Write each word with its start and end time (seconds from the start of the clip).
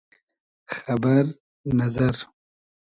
خئبئر 0.75 1.25
نئزئر 1.77 2.15